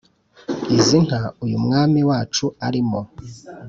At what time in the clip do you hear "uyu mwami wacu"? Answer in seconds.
1.43-2.45